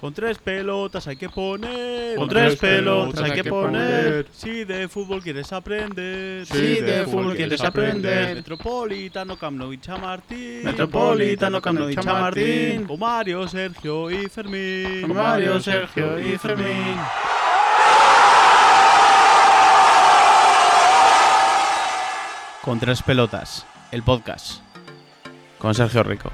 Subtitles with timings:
[0.00, 2.16] Con tres pelotas hay que poner.
[2.16, 4.26] Con tres pelotas hay que poner.
[4.32, 6.46] Si de fútbol quieres aprender.
[6.46, 8.36] Si de fútbol quieres aprender.
[8.36, 10.64] Metropolitano, Camp Nou y Chamartín.
[10.64, 12.86] Metropolitano, Camp Nou y Chamartín.
[12.86, 15.02] Con Mario, Sergio y Fermín.
[15.02, 16.96] Con Mario, Sergio y Fermín.
[22.62, 24.62] Con tres pelotas, el podcast.
[25.58, 26.30] Con Sergio Rico.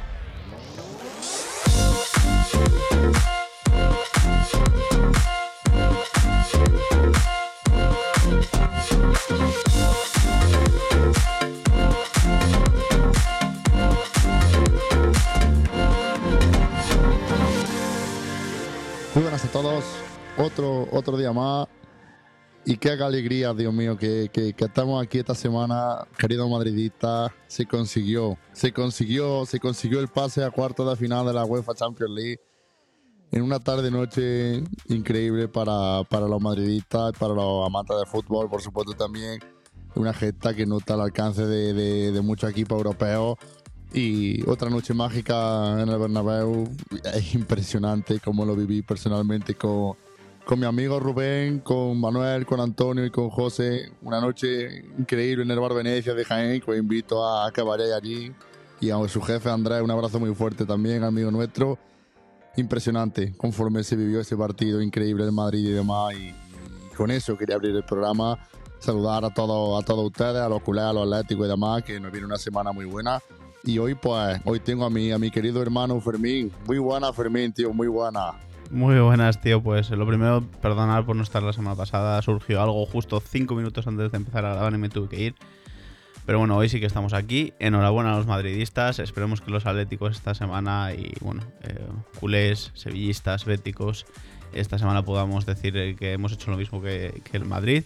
[19.62, 19.84] Todos.
[20.36, 21.66] Otro, otro día más.
[22.66, 27.32] Y qué alegría, Dios mío, que, que- estamos aquí esta semana, querido madridista.
[27.46, 31.74] Se consiguió, se consiguió, se consiguió el pase a cuartos de final de la UEFA
[31.74, 32.40] Champions League.
[33.30, 38.92] En una tarde-noche increíble para, para los madridistas, para los amantes del fútbol, por supuesto
[38.92, 39.40] también.
[39.94, 43.36] Una gesta que no está al alcance de, de, de muchos equipos europeos.
[43.92, 46.68] Y otra noche mágica en el Bernabéu.
[47.14, 49.94] Es impresionante cómo lo viví personalmente con,
[50.44, 53.92] con mi amigo Rubén, con Manuel, con Antonio y con José.
[54.02, 57.92] Una noche increíble en el Bar Venecia de Jaén, que os invito a que vayáis
[57.92, 58.32] allí.
[58.80, 61.78] Y a su jefe Andrés, un abrazo muy fuerte también, amigo nuestro.
[62.56, 66.14] Impresionante conforme se vivió ese partido increíble en Madrid y demás.
[66.14, 68.38] Y, y con eso quería abrir el programa.
[68.78, 71.98] Saludar a todos, a todos ustedes, a los culés, a los atléticos y demás, que
[71.98, 73.18] nos viene una semana muy buena.
[73.66, 76.52] Y hoy, pues, hoy tengo a mi, a mi querido hermano Fermín.
[76.68, 78.34] Muy buena, Fermín, tío, muy buena.
[78.70, 79.60] Muy buenas, tío.
[79.60, 82.22] Pues lo primero, perdonar por no estar la semana pasada.
[82.22, 85.34] Surgió algo justo cinco minutos antes de empezar a grabar y me tuve que ir.
[86.26, 87.54] Pero bueno, hoy sí que estamos aquí.
[87.58, 89.00] Enhorabuena a los madridistas.
[89.00, 91.88] Esperemos que los atléticos esta semana y, bueno, eh,
[92.20, 94.06] culés, sevillistas, béticos,
[94.52, 97.82] esta semana podamos decir que hemos hecho lo mismo que el Madrid.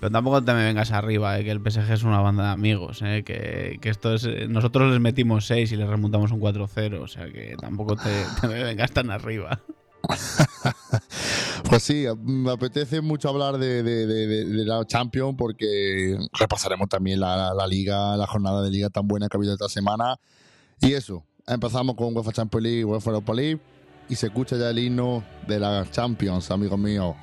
[0.00, 3.00] Pero tampoco te me vengas arriba, eh, que el PSG es una banda de amigos,
[3.02, 7.00] eh, que, que esto es, eh, nosotros les metimos 6 y les remontamos un 4-0,
[7.00, 9.60] o sea que tampoco te, me vengas tan arriba.
[11.68, 18.26] Pues sí, me apetece mucho hablar de, la Champions porque repasaremos también la liga, la
[18.26, 20.16] jornada de liga tan buena que ha habido esta semana.
[20.80, 23.60] Y eso, empezamos con UEFA Champions League, UEFA Europa League
[24.08, 27.16] y se escucha ya el himno de la Champions, amigos míos.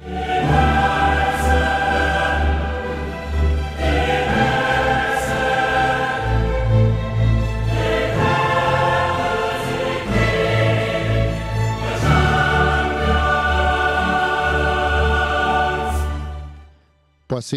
[17.33, 17.51] Pues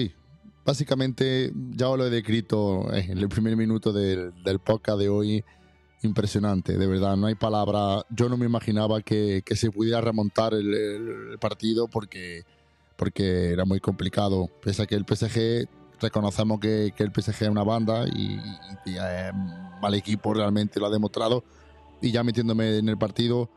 [0.65, 5.45] básicamente ya os lo he descrito en el primer minuto del, del podcast de hoy.
[6.03, 8.03] Impresionante, de verdad, no hay palabra.
[8.09, 12.45] Yo no me imaginaba que, que se pudiera remontar el, partido porque,
[12.97, 14.49] porque era muy complicado.
[14.63, 15.69] Pese a que el PSG,
[16.01, 18.41] reconocemos que, que el PSG es una banda y,
[19.83, 21.45] mal equipo, realmente lo ha demostrado.
[22.01, 23.51] Y ya metiéndome en el partido,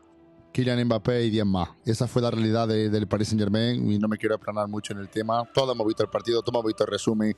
[0.52, 1.68] Kylian Mbappé y 10 más.
[1.84, 4.92] Esa fue la realidad de- del Paris Saint Germain y no me quiero aplanar mucho
[4.92, 5.48] en el tema.
[5.54, 7.36] Todos hemos visto el partido, todos hemos visto el resumen.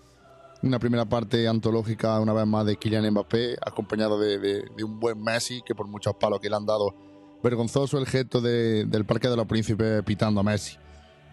[0.62, 5.60] Una primera parte antológica, una vez más, de Kylian Mbappé, acompañado de, un buen Messi,
[5.66, 6.94] que por muchos palos que le han dado,
[7.42, 10.76] vergonzoso el gesto de- del Parque de los Príncipes pitando a Messi.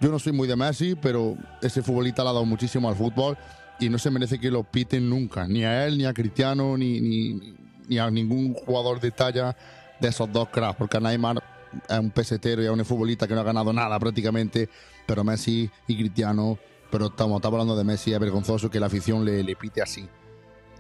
[0.02, 3.38] Yo no soy muy de Messi, pero ese futbolista le ha dado muchísimo al fútbol
[3.80, 7.00] y no se merece que lo piten nunca, ni a él, ni a Cristiano, ni,
[7.00, 7.56] ni,
[7.88, 9.56] ni a ningún jugador de talla
[10.02, 11.44] de esos dos cracks, porque a Neymar
[11.88, 14.70] es un pesetero y es un futbolista que no ha ganado nada prácticamente,
[15.06, 16.58] pero Messi y Cristiano,
[16.92, 20.08] pero estamos, estamos hablando de Messi, es vergonzoso que la afición le, le pite así.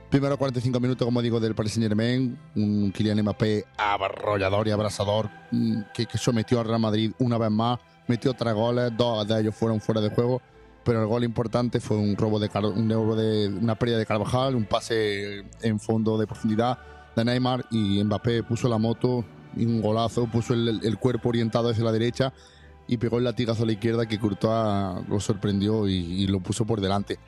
[0.09, 5.29] Primero 45 minutos, como digo, del Paris Saint Germain, un Kylian Mbappé arrollador y abrasador
[5.51, 9.39] mm, que, que sometió al Real Madrid una vez más, metió tres goles, dos de
[9.39, 10.41] ellos fueron fuera de juego,
[10.83, 14.55] pero el gol importante fue un robo de, un robo de una pérdida de Carvajal,
[14.55, 16.79] un pase en fondo de profundidad
[17.15, 19.23] de Neymar y Mbappé puso la moto
[19.55, 22.33] y un golazo, puso el, cuerpo orientado hacia la derecha
[22.87, 26.65] y pegó el latigazo a la izquierda que Courtois lo sorprendió y, y lo puso
[26.65, 27.19] por delante.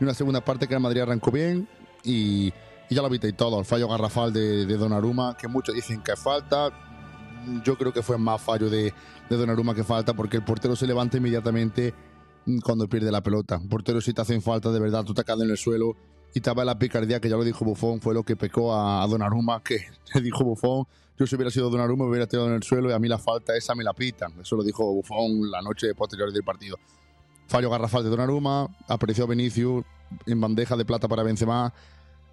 [0.00, 1.68] Y una segunda parte que el Madrid arrancó bien
[2.04, 2.52] y,
[2.88, 6.12] y ya lo visteis todo, el fallo garrafal de, de Donnarumma, que muchos dicen que
[6.12, 6.70] es falta,
[7.64, 8.92] yo creo que fue más fallo de,
[9.28, 11.94] de Donnarumma que falta porque el portero se levanta inmediatamente
[12.64, 13.58] cuando pierde la pelota.
[13.58, 15.96] Un portero si te hacen falta de verdad, tú te quedas en el suelo
[16.34, 19.06] y te la picardía que ya lo dijo Buffon, fue lo que pecó a, a
[19.06, 20.86] Donnarumma, que le dijo Buffon,
[21.20, 23.18] yo si hubiera sido Donnarumma me hubiera tirado en el suelo y a mí la
[23.18, 24.32] falta esa me la pitan.
[24.40, 26.78] Eso lo dijo Buffon la noche posterior del partido.
[27.46, 29.84] Fallo garrafal de Donnarumma, apareció Vinicius
[30.24, 31.74] en bandeja de plata para Benzema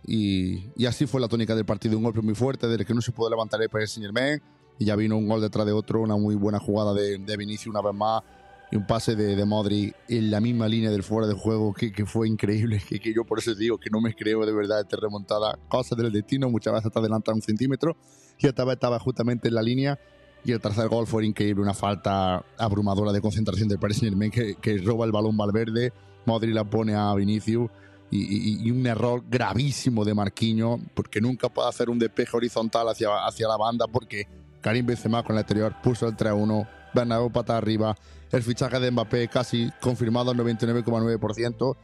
[0.06, 1.98] y, y así fue la tónica del partido.
[1.98, 4.42] Un golpe muy fuerte del que no se pudo levantar el Germain
[4.80, 7.76] y ya vino un gol detrás de otro, una muy buena jugada de, de Vinicius
[7.76, 8.24] una vez más
[8.72, 11.92] y un pase de, de Modri en la misma línea del fuera de juego que,
[11.92, 14.82] que fue increíble, que, que, yo por eso digo que no me creo de verdad
[14.82, 17.96] esta remontada, cosas del destino, muchas veces te adelantan un centímetro
[18.40, 20.00] y vez estaba justamente en la línea
[20.44, 24.56] y el tercer gol fue increíble, una falta abrumadora de concentración del Paris Saint-Germain que,
[24.56, 25.92] que roba el balón Valverde,
[26.26, 27.70] Modri la pone a Vinicius
[28.10, 33.48] y, un error gravísimo de Marquinhos porque nunca puede hacer un despeje horizontal hacia, hacia
[33.48, 34.28] la banda porque
[34.62, 36.68] Karim Benzema con el exterior puso el 3-1,
[36.98, 37.96] Bernabéu pata arriba,
[38.32, 41.76] el fichaje de Mbappé casi confirmado al 99,9%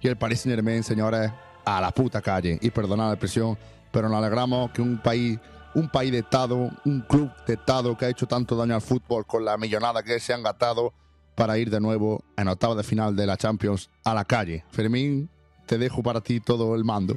[0.00, 1.30] y el Paris Saint-Germain, señores,
[1.64, 2.58] a la puta calle.
[2.62, 3.58] Y perdonad la expresión,
[3.90, 5.38] pero nos alegramos que un país,
[5.74, 9.26] un país de Estado, un club de Estado que ha hecho tanto daño al fútbol
[9.26, 10.92] con la millonada que se han gastado
[11.34, 14.64] para ir de nuevo en octava de final de la Champions a la calle.
[14.70, 15.28] Fermín,
[15.66, 17.16] te dejo para ti todo el mando.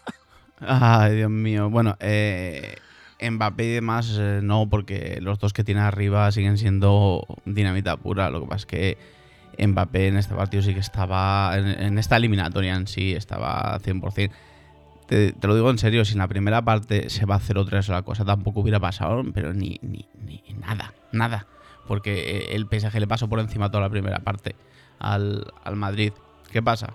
[0.60, 1.70] Ay, Dios mío.
[1.70, 2.76] Bueno, eh,
[3.30, 8.30] Mbappé y demás, eh, no, porque los dos que tiene arriba siguen siendo dinamita pura.
[8.30, 8.98] Lo que pasa es que
[9.66, 14.30] Mbappé en este partido sí que estaba, en, esta eliminatoria en sí, estaba 100%.
[15.06, 18.02] Te, te, lo digo en serio, si en la primera parte se va 0-3 la
[18.02, 21.46] cosa tampoco hubiera pasado, pero ni, ni, ni, nada, nada.
[21.86, 24.54] Porque el PSG le pasó por encima toda la primera parte
[24.98, 26.12] al, al Madrid.
[26.50, 26.94] ¿Qué pasa?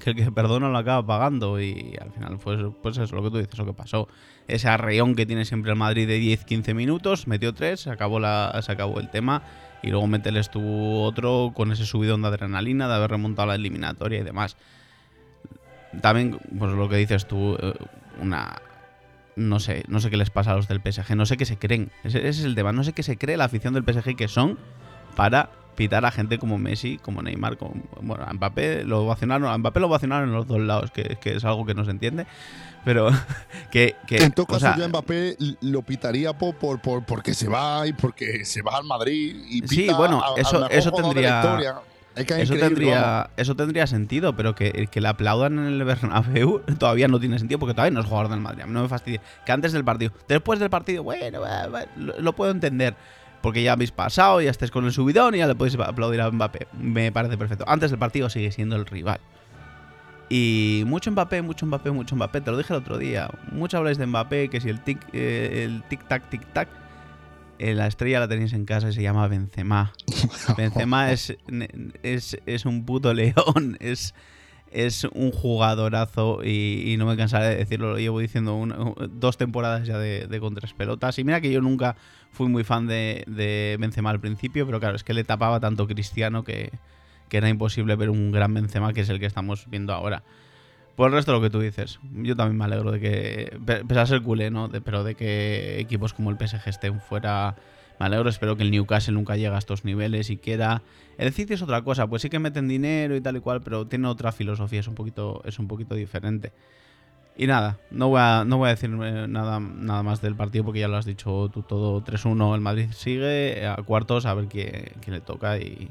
[0.00, 3.30] Que el que perdona lo acaba pagando y al final pues, pues eso, lo que
[3.30, 4.08] tú dices, lo que pasó.
[4.48, 8.58] Ese arreón que tiene siempre el Madrid de 10-15 minutos, metió 3, se acabó, la,
[8.62, 9.42] se acabó el tema
[9.82, 10.60] y luego meteles tú
[11.00, 14.56] otro con ese subidón de adrenalina de haber remontado la eliminatoria y demás.
[16.00, 17.56] También, pues lo que dices tú,
[18.20, 18.60] una...
[19.36, 21.56] No sé, no sé qué les pasa a los del PSG, no sé qué se
[21.56, 21.90] creen.
[22.04, 24.58] Ese es el tema, no sé qué se cree la afición del PSG que son
[25.16, 25.50] para
[25.80, 27.72] pitar a gente como Messi, como Neymar, como,
[28.02, 31.36] bueno, a Mbappé lo vacionaron, a Mbappé lo vacionaron en los dos lados, que, que
[31.36, 32.26] es algo que no se entiende,
[32.84, 33.08] pero
[33.70, 37.32] que, que en todo caso sea, yo a Mbappé lo pitaría por, por, por, porque
[37.32, 40.92] se va y porque se va al Madrid y pita sí, bueno, a, eso, eso
[40.92, 41.80] tendría
[42.14, 46.60] es que eso tendría, eso tendría sentido, pero que, que le aplaudan en el Bernabéu
[46.78, 48.64] todavía no tiene sentido porque todavía no es jugador del Madrid.
[48.66, 49.22] No me fastidia.
[49.46, 51.40] Que antes del partido, después del partido, bueno,
[51.96, 52.96] lo puedo entender
[53.42, 56.30] porque ya habéis pasado, ya estáis con el subidón y ya le podéis aplaudir a
[56.30, 56.68] Mbappé.
[56.78, 57.64] Me parece perfecto.
[57.66, 59.20] Antes del partido sigue siendo el rival.
[60.28, 62.40] Y mucho Mbappé, mucho Mbappé, mucho Mbappé.
[62.40, 63.30] Te lo dije el otro día.
[63.50, 66.68] Mucho habláis de Mbappé, que si el tic, eh, el tic tac, tic tac.
[67.58, 69.92] Eh, la estrella la tenéis en casa y se llama Benzema.
[70.56, 71.36] Benzema es,
[72.02, 73.76] es, es un puto león.
[73.80, 74.14] Es,
[74.70, 79.98] es un jugadorazo y, no me cansaré de decirlo, lo llevo diciendo dos temporadas ya
[79.98, 80.40] de, de,
[80.76, 81.18] pelotas.
[81.18, 81.96] Y mira que yo nunca
[82.30, 85.86] fui muy fan de, de, Benzema al principio, pero claro, es que le tapaba tanto
[85.86, 86.70] Cristiano que,
[87.30, 90.22] era imposible ver un gran Benzema que es el que estamos viendo ahora.
[90.96, 94.06] Por el resto, lo que tú dices, yo también me alegro de que, pese a
[94.06, 94.68] ser culé, ¿no?
[94.68, 97.56] Pero de que equipos como el PSG estén fuera
[98.00, 100.82] me alegro, espero que el Newcastle nunca llegue a estos niveles y quiera.
[101.18, 103.86] El City es otra cosa, pues sí que meten dinero y tal y cual, pero
[103.86, 106.50] tiene otra filosofía, es un poquito, es un poquito diferente.
[107.36, 110.80] Y nada, no voy a, no voy a decir nada, nada más del partido porque
[110.80, 112.54] ya lo has dicho tú todo 3-1.
[112.54, 115.90] El Madrid sigue a cuartos a ver quién, quién le toca y, y,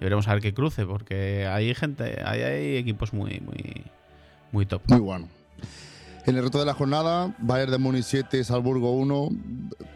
[0.00, 3.84] veremos a ver qué cruce, porque hay gente, hay, hay equipos muy, muy,
[4.50, 4.80] muy top.
[4.86, 5.28] Muy bueno.
[6.24, 9.28] En el resto de la jornada, Bayern de Múnich 7, Salzburgo 1.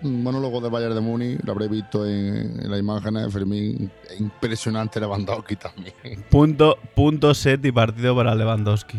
[0.02, 3.90] Monólogo de Bayern de Múnich, lo habré visto en, en la imagen de Fermín.
[4.18, 5.94] Impresionante Lewandowski también.
[6.30, 8.98] Punto, punto set y partido para Lewandowski.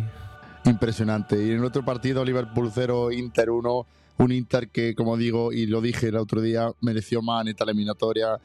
[0.65, 1.35] Impresionante.
[1.41, 3.85] Y en el otro partido, Liverpool 0, Inter 1.
[4.17, 7.63] Un Inter que, como digo, y lo dije el otro día, mereció más en esta
[7.63, 8.38] eliminatoria.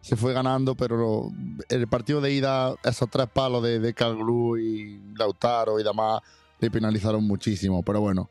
[0.00, 1.30] Se fue ganando, pero
[1.68, 6.22] el partido de ida, esos tres palos de, de Calglu y Lautaro y demás
[6.60, 7.82] le penalizaron muchísimo.
[7.82, 8.30] Pero bueno,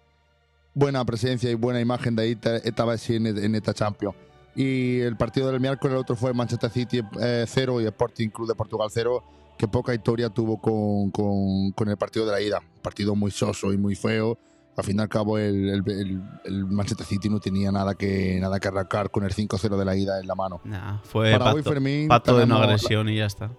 [0.77, 4.15] buena presencia y buena imagen de ahí esta vez sí en, en esta Champions.
[4.55, 7.01] Y el partido del miércoles, el otro fue Manchester City
[7.45, 9.23] 0 eh, y Sporting Club de Portugal 0,
[9.57, 12.59] que poca historia tuvo con, con, con, el partido de la ida.
[12.59, 14.37] Un partido muy soso y muy feo.
[14.75, 18.59] Al fin y al cabo, el, el, el, Manchester City no tenía nada que, nada
[18.59, 20.61] que arrancar con el 5-0 de la ida en la mano.
[20.63, 23.51] Nah, fue Para pacto, hoy, Fermín, de no agresión y ya está.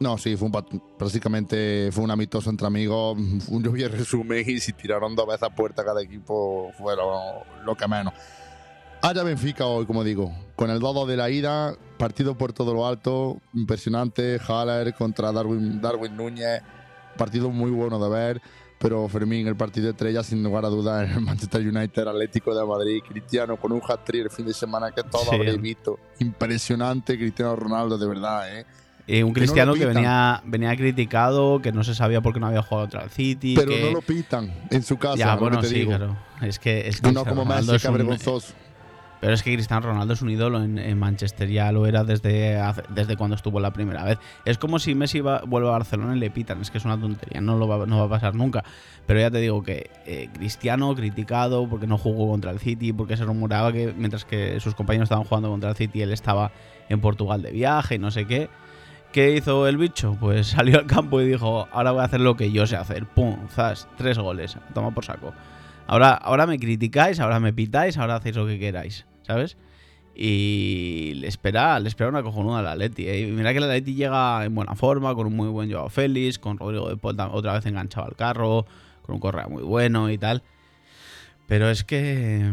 [0.00, 3.16] No, sí, fue un, prácticamente fue un amistoso entre amigos,
[3.48, 7.88] un lluvia resumen y si tiraron dos veces a puerta cada equipo fue lo, que
[7.88, 8.12] menos.
[9.02, 12.86] Haya Benfica hoy, como digo, con el dodo de la ida, partido por todo lo
[12.86, 16.62] alto, impresionante, Haller contra Darwin, Darwin Núñez,
[17.16, 18.42] partido muy bueno de ver,
[18.78, 22.66] pero Fermín, el partido de estrella, sin lugar a dudas, el Manchester United Atlético de
[22.66, 25.34] Madrid, Cristiano con un hat-trick el fin de semana que todo sí.
[25.34, 28.66] habréis visto, impresionante Cristiano Ronaldo, de verdad, ¿eh?
[29.06, 32.40] Eh, un cristiano que, no que, venía, venía criticado, que no se sabía por qué
[32.40, 33.54] no había jugado contra el City.
[33.56, 33.82] Pero que...
[33.82, 35.16] no lo pitan en su casa.
[35.16, 35.90] Ya, bueno, te sí, digo.
[35.90, 36.16] claro.
[36.40, 38.54] Es que es que no como Messi, que vergonzoso.
[39.20, 42.58] Pero es que Cristiano Ronaldo es un ídolo en, en Manchester, ya lo era desde,
[42.58, 44.18] hace- desde cuando estuvo la primera vez.
[44.44, 46.98] Es como si Messi va- vuelve a Barcelona y le pitan, es que es una
[47.00, 48.64] tontería, no, lo va, no va a pasar nunca.
[49.06, 53.16] Pero ya te digo que eh, Cristiano criticado porque no jugó contra el City, porque
[53.16, 56.52] se rumoraba que mientras que sus compañeros estaban jugando contra el City, él estaba
[56.90, 58.50] en Portugal de viaje y no sé qué.
[59.14, 60.16] ¿Qué hizo el bicho?
[60.18, 63.06] Pues salió al campo y dijo, ahora voy a hacer lo que yo sé hacer.
[63.06, 63.46] ¡Pum!
[63.48, 63.86] ¡Zas!
[63.96, 64.58] Tres goles.
[64.74, 65.32] Toma por saco.
[65.86, 69.56] Ahora, ahora me criticáis, ahora me pitáis, ahora hacéis lo que queráis, ¿sabes?
[70.16, 73.06] Y le espera, le espera una cojonuda al Atleti.
[73.06, 73.30] ¿eh?
[73.32, 76.58] Mira que el Atleti llega en buena forma, con un muy buen Joao Félix, con
[76.58, 78.66] Rodrigo de tam- otra vez enganchado al carro,
[79.02, 80.42] con un Correa muy bueno y tal.
[81.46, 82.52] Pero es que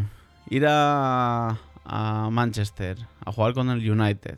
[0.49, 4.37] ir a, a Manchester a jugar con el United,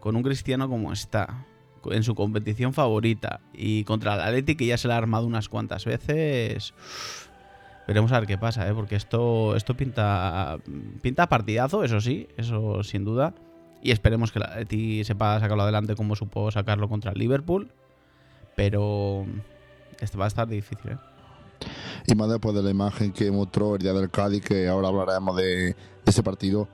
[0.00, 1.46] con un cristiano como está,
[1.90, 5.48] en su competición favorita, y contra el Atleti que ya se le ha armado unas
[5.48, 6.74] cuantas veces...
[7.88, 8.74] Veremos a ver qué pasa, ¿eh?
[8.74, 10.58] porque esto, esto pinta,
[11.02, 13.34] pinta partidazo, eso sí, eso sin duda.
[13.82, 17.72] Y esperemos que el Atleti sepa sacarlo adelante como supo sacarlo contra el Liverpool.
[18.54, 19.26] Pero
[20.00, 20.96] esto va a estar difícil, ¿eh?
[22.06, 25.36] Y más después de la imagen que mostró el día del Cádiz, que ahora hablaremos
[25.36, 26.68] de, de ese partido.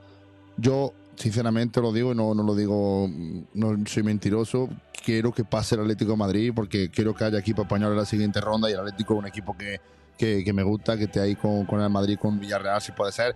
[0.57, 3.09] Yo, sinceramente, lo digo y no, no lo digo,
[3.53, 4.69] no soy mentiroso.
[5.03, 8.05] Quiero que pase el Atlético de Madrid porque quiero que haya equipo español en la
[8.05, 9.79] siguiente ronda y el Atlético es un equipo que,
[10.17, 13.11] que, que me gusta, que esté ahí con, con el Madrid, con Villarreal, si puede
[13.11, 13.35] ser.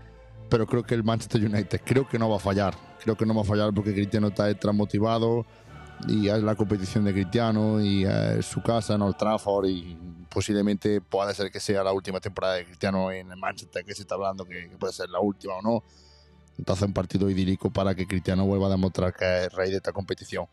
[0.50, 2.76] Pero creo que el Manchester United, creo que no va a fallar.
[3.02, 5.46] Creo que no va a fallar porque Cristiano está extra motivado
[6.08, 9.98] y es la competición de Cristiano y es su casa en Old Trafford y
[10.30, 14.02] posiblemente pueda ser que sea la última temporada de Cristiano en el Manchester que se
[14.02, 15.84] está hablando que, que puede ser la última o no
[16.58, 19.92] entonces un partido idílico para que Cristiano vuelva a demostrar que es rey de esta
[19.92, 20.48] competición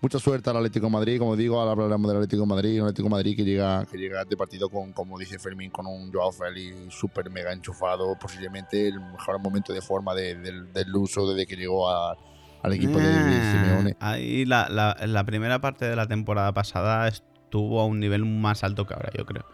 [0.00, 2.86] mucha suerte al Atlético de Madrid como digo ahora hablaremos del Atlético de Madrid un
[2.88, 5.86] Atlético de Madrid que llega que llega a este partido con como dice Fermín con
[5.86, 10.96] un Joao Félix súper mega enchufado posiblemente el mejor momento de forma de- del, del
[10.96, 12.16] uso desde que llegó a-
[12.62, 16.52] al equipo de, de Eh, Simeone Ahí la, la- la primera parte de la temporada
[16.52, 19.44] pasada estuvo a un nivel más alto que ahora, yo creo.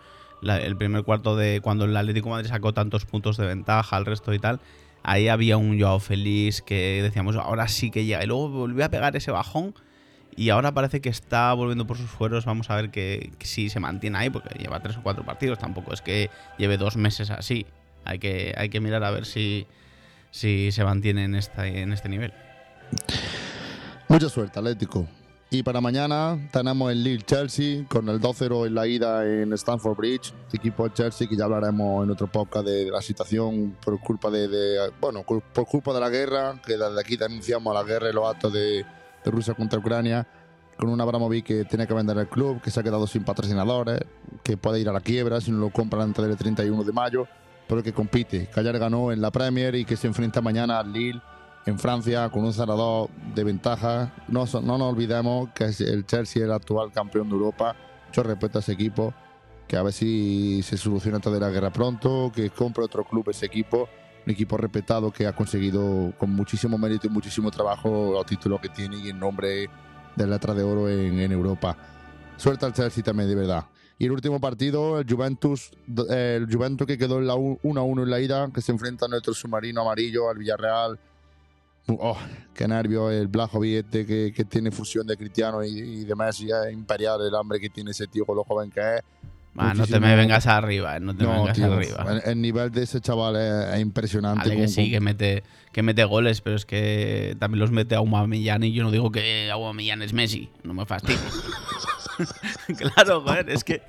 [0.43, 3.97] La- el primer cuarto de cuando el Atlético de Madrid sacó tantos puntos de ventaja
[3.97, 4.61] al resto y tal,
[5.05, 8.23] ahí había un Joao Feliz que decíamos, ahora sí que llega.
[8.25, 9.73] Y luego volvió a pegar ese bajón
[10.37, 12.45] y ahora parece que está volviendo por sus fueros.
[12.45, 15.93] Vamos a ver que, si se mantiene ahí, porque lleva tres o cuatro partidos, tampoco
[15.95, 17.67] es que lleve dos meses así.
[18.05, 19.67] Hay que, hay que mirar a ver si,
[20.31, 22.33] si se mantiene en, esta, en este nivel.
[24.09, 25.07] Mucha suerte, Atlético.
[25.49, 29.97] Y para mañana tenemos el Lille Chelsea con el 2-0 en la ida en Stamford
[29.97, 30.35] Bridge.
[30.47, 34.29] Este equipo de Chelsea que ya hablaremos en otro podcast de, la situación por culpa
[34.29, 38.13] de, de- bueno por culpa de la guerra que desde aquí denunciamos la guerra y
[38.13, 38.85] los actos de,
[39.27, 40.27] de Rusia contra Ucrania
[40.77, 44.01] con un Abramovich que tiene que vender el club, que se ha quedado sin patrocinadores,
[44.43, 47.27] que puede ir a la quiebra si no lo compran antes del 31 de mayo,
[47.67, 50.93] pero que compite, que ayer ganó en la Premier y que se enfrenta mañana al
[50.93, 51.21] Lille
[51.65, 54.13] en Francia con un 0-2 de ventaja.
[54.29, 57.75] No, no nos olvidemos que el Chelsea es el actual campeón de Europa.
[58.13, 59.13] Yo respeto a ese equipo,
[59.67, 63.29] que a ver si se soluciona esto de la guerra pronto, que compre otro club
[63.31, 63.89] ese equipo.
[64.27, 68.69] Un equipo respetado que ha conseguido con muchísimo mérito y muchísimo trabajo los títulos que
[68.69, 69.71] tiene y el nombre
[70.17, 71.77] de letra de oro en, Europa.
[72.37, 73.67] Suerte al Chelsea también, de verdad.
[73.99, 75.71] Y el último partido, el Juventus,
[76.11, 79.33] el Juventus que quedó en la 1-1 en la ida, que se enfrenta a nuestro
[79.33, 80.99] submarino amarillo, al Villarreal.
[81.87, 82.19] Oh,
[82.53, 86.49] qué nervio el Blajovic este que, tiene fusión de Cristiano y, y de Messi.
[86.51, 89.03] Es imperial el hambre que tiene ese tío con lo joven que es.
[89.59, 92.07] Ah, no te me vengas arriba, eh, no te me vengas tío, arriba.
[92.11, 94.49] el, el nivel de ese chaval es, es impresionante.
[94.49, 97.99] Vale, que sí, que mete, que mete goles, pero es que también los mete a
[97.99, 101.21] Aubameyang y yo no digo que Aubameyang es Messi, no me fastidies.
[102.95, 103.83] claro, joder, es que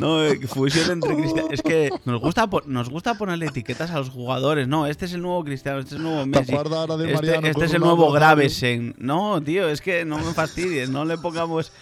[0.00, 4.10] no, eh, fusión entre cristianos, es que nos gusta nos gusta ponerle etiquetas a los
[4.10, 6.54] jugadores, no, este es el nuevo Cristiano, este es el nuevo ¿Te Messi.
[6.54, 8.12] Este, este es el nuevo?
[8.12, 8.94] Gravesen.
[8.98, 11.72] No, tío, es que no me fastidies, no le pongamos.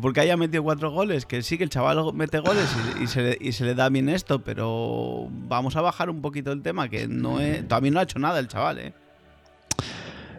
[0.00, 3.36] Porque haya metido cuatro goles, que sí que el chaval mete goles y, y se,
[3.40, 7.08] y se le da bien esto, pero vamos a bajar un poquito el tema, que
[7.08, 8.92] no es, todavía no ha hecho nada el chaval, ¿eh?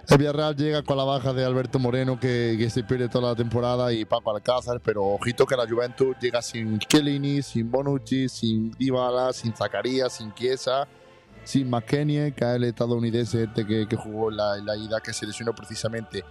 [0.09, 3.93] El Villarreal llega con la baja de Alberto Moreno, que, se pierde toda la temporada,
[3.93, 9.31] y Paco Alcázar, pero ojito que la Juventus llega sin Chiellini, sin Bonucci, sin Dybala,
[9.33, 10.87] sin Zacarías, sin Chiesa,
[11.43, 15.53] sin McKennie, que es el estadounidense este que, jugó la, la ida, que se lesionó
[15.53, 16.23] precisamente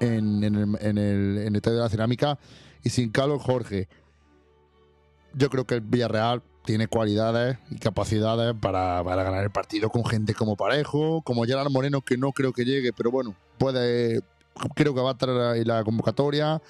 [0.00, 2.38] en, en el, en, el, en el Estadio de la Cerámica,
[2.82, 3.88] y sin Carlos Jorge.
[5.34, 10.04] Yo creo que el Villarreal tiene cualidades y capacidades para, para ganar el partido con
[10.04, 14.20] gente como Parejo, como Gerard Moreno, que no creo que llegue, pero bueno, puede,
[14.74, 16.60] creo que va a estar en la convocatoria.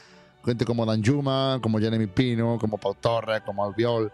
[0.45, 4.13] Gente como Danjuma, como Jeremy Pino, como Pau Torres, como Albiol.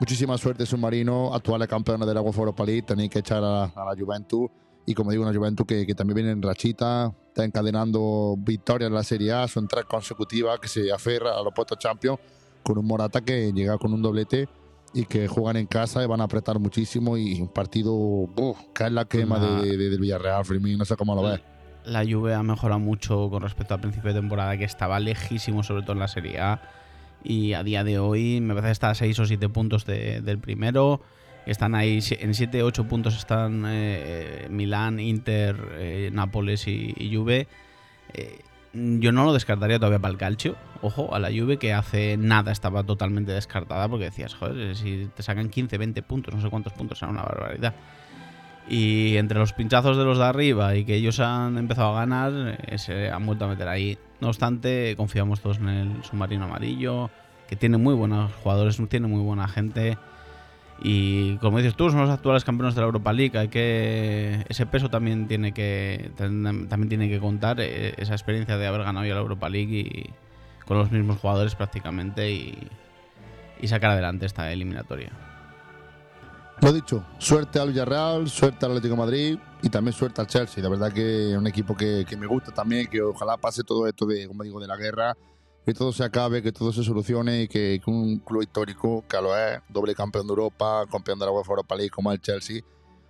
[0.00, 2.82] Muchísima suerte, Submarino, actuales campeones del Agua Europa League.
[2.82, 4.50] Tenéis que echar a, a la Juventus
[4.86, 8.94] Y como digo, una Juventus que, que también viene en rachita, está encadenando victorias en
[8.94, 12.20] la Serie A, son tres consecutivas que se aferra a los puestos Champions
[12.62, 14.48] con un Morata que llega con un doblete
[14.94, 18.86] y que juegan en casa y van a apretar muchísimo y un partido uf, cae
[18.86, 20.44] en la quema de, de- del Villarreal,
[20.78, 21.40] no sé cómo lo ves.
[21.84, 25.82] La Juve ha mejorado mucho con respecto al principio de temporada, que estaba lejísimo, sobre
[25.82, 26.62] todo en la Serie A.
[27.24, 30.20] Y a día de hoy me parece que está a 6 o 7 puntos de-
[30.20, 31.00] del primero.
[31.46, 37.14] Están ahí, en 7 o 8 puntos están eh, Milán, Inter, eh, Nápoles y, y
[37.14, 37.48] Juve.
[38.14, 38.40] Eh,
[38.74, 40.56] yo no lo descartaría todavía para el calcio.
[40.82, 45.22] Ojo, a la Juve que hace nada estaba totalmente descartada porque decías, joder, si te
[45.22, 47.74] sacan 15, 20 puntos, no sé cuántos puntos, era una barbaridad.
[48.68, 52.58] Y entre los pinchazos de los de arriba y que ellos han empezado a ganar,
[52.66, 53.98] eh, se han vuelto a meter ahí.
[54.20, 57.10] No obstante, confiamos todos en el submarino amarillo,
[57.46, 59.98] que tiene muy buenos jugadores, tiene muy buena gente.
[60.82, 63.38] Y como dices tú, son los actuales campeones de la Europa League.
[63.38, 68.58] Hay que ese peso también tiene que tam- también tiene que contar eh, esa experiencia
[68.58, 70.10] de haber ganado ya la Europa League y
[70.66, 72.68] con los mismos jugadores prácticamente y,
[73.60, 75.10] y sacar adelante esta eliminatoria.
[76.60, 80.62] Lo dicho, suerte al Villarreal, suerte al Atlético de Madrid y también suerte al Chelsea.
[80.62, 83.86] La verdad que es un equipo que, que me gusta también, que ojalá pase todo
[83.86, 85.16] esto de, como digo, de la guerra,
[85.64, 89.20] que todo se acabe, que todo se solucione y que, que un club histórico, que
[89.20, 92.60] lo es, doble campeón de Europa, campeón de la UEFA Europa League como el Chelsea,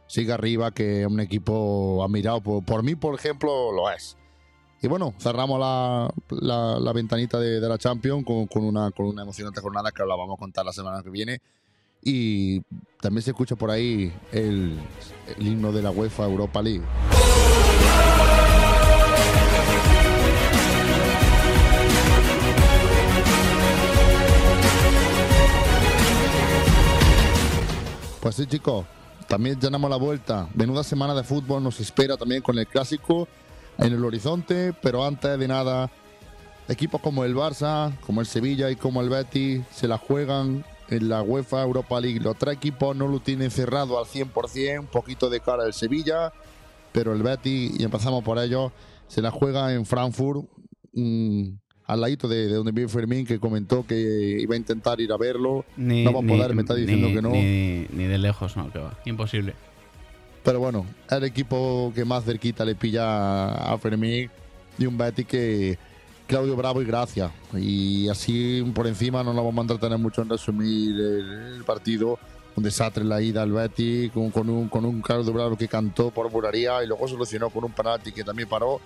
[0.07, 4.17] siga arriba, que un equipo admirado por, por mí, por ejemplo, lo es.
[4.83, 9.07] Y bueno, cerramos la, la- la ventanita de, de la Champions con, con una, con
[9.07, 11.41] una emocionante jornada que la vamos a contar la semana que viene.
[12.03, 12.61] Y
[13.01, 14.79] también se escucha por ahí el,
[15.39, 16.83] el himno de la UEFA Europa League.
[28.35, 28.85] Sí, chicos,
[29.29, 30.49] también tenemos la vuelta.
[30.55, 33.29] Menuda semana de fútbol nos espera también con el clásico
[33.79, 35.89] en el horizonte, pero antes de nada,
[36.67, 41.09] equipos como el Barça, como el Sevilla y como el Betis se la juegan en
[41.09, 42.19] la UEFA Europa League.
[42.19, 46.33] Los tres equipos no lo tienen cerrado al 100%, un poquito de cara el Sevilla,
[46.91, 48.73] pero el Betis, y empezamos por ello,
[49.07, 50.45] se la juega en Frankfurt,
[51.87, 55.17] al ladito de, de donde vive Fermín, que comentó que iba a intentar ir a
[55.17, 55.65] verlo.
[55.77, 57.31] Ni, No va a poder, me está diciendo ni- que no.
[57.31, 58.99] Ni, de lejos, no, que va.
[59.05, 59.55] Imposible.
[60.43, 64.31] Pero bueno, el equipo que más cerquita le pilla a Fermín
[64.79, 65.79] y un Betis que
[66.27, 67.31] Claudio Bravo y Gracia.
[67.55, 72.19] Y así por encima no nos vamos a entretener mucho en resumir el, el partido.
[72.57, 75.67] Un desastre en la ida al Betis con, con un, con un Claudio Bravo que
[75.67, 78.81] cantó por buraría y luego solucionó con un penalti que también paró.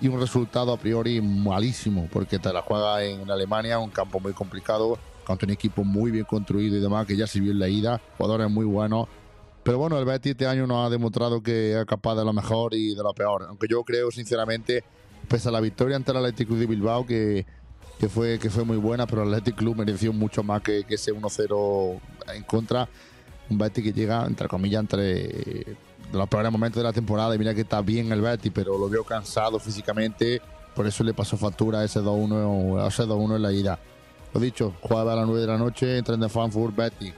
[0.00, 4.32] Y un resultado a priori malísimo porque te la juega en Alemania, un campo muy
[4.32, 7.68] complicado, contra un equipo muy bien construido y demás que ya se vio en la
[7.68, 9.08] ida, jugadores muy buenos.
[9.62, 12.74] Pero bueno, el Betis este año nos ha demostrado que es capaz de lo mejor
[12.74, 13.44] y de lo peor.
[13.46, 14.82] Aunque yo creo, sinceramente,
[15.28, 17.44] pese a la victoria ante el Atlético de Bilbao, que,
[17.98, 20.94] que, fue, que fue muy buena, pero el Athletic Club mereció mucho más que, que
[20.94, 22.00] ese 1-0
[22.34, 22.88] en contra.
[23.50, 25.76] Un Betis que llega, entre comillas, entre
[26.10, 27.34] de los peores momentos de la temporada.
[27.34, 30.40] Y mira que está bien el Betis, pero lo veo cansado físicamente.
[30.74, 33.78] Por eso le pasó factura a ese 2-1 a ese 2-1 en la ida.
[34.32, 37.12] Lo dicho, juega a las 9 de la noche, en Frankfurt, Betis.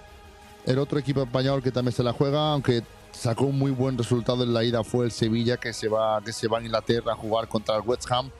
[0.65, 4.45] El otro equipo español que también se la juega, aunque sacó un muy buen resultado
[4.45, 7.17] en la ida, fue el Sevilla, que se va, que se va a Inglaterra a
[7.17, 8.31] jugar contra el West Ham.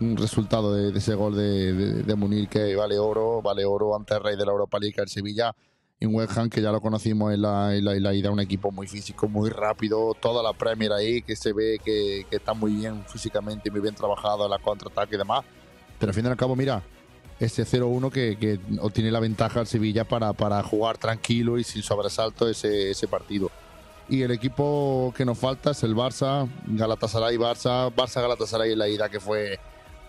[0.00, 3.96] Un resultado de, de ese gol de, de, de Munir que vale oro, vale oro
[3.96, 5.54] ante el rey de la Europa League, el Sevilla.
[5.98, 8.40] Un West Ham que ya lo conocimos en la, en la, en la ida, un
[8.40, 10.12] equipo muy físico, muy rápido.
[10.20, 13.94] Toda la Premier ahí, que se ve que, que está muy bien físicamente, muy bien
[13.94, 15.44] trabajado en la contraataque y demás.
[15.98, 16.82] Pero al fin y al cabo, mira,
[17.40, 21.82] ese 0-1 que, que obtiene la ventaja al Sevilla para, para jugar tranquilo y sin
[21.82, 23.50] sobresalto ese, ese partido.
[24.08, 28.88] Y el equipo que nos falta es el Barça, Galatasaray, Barça, Barça, Galatasaray en la
[28.88, 29.58] ida que fue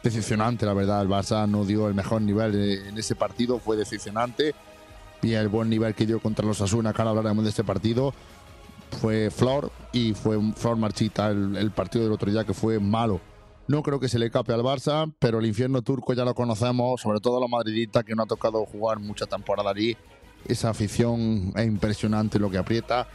[0.03, 1.01] decepcionante, la verdad.
[1.01, 4.53] El Barça no dio el mejor nivel en ese partido, fue decepcionante.
[5.21, 8.13] Y el buen nivel que dio contra los Asuna, que ahora hablaremos de este partido,
[9.01, 13.19] fue Flor y fue Flor Marchita el, el partido del otro día que fue malo.
[13.67, 17.01] No creo que se le cape al Barça, pero el infierno turco ya lo conocemos,
[17.01, 19.97] sobre todo los madridistas que no ha tocado jugar mucha temporada allí.
[20.47, 23.07] Esa afición es impresionante lo que aprieta.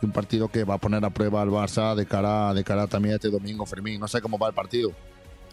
[0.00, 3.12] Un partido que va a poner a prueba al Barça de cara, de cara también
[3.12, 4.00] a este domingo, Fermín.
[4.00, 4.92] No sé cómo va el partido.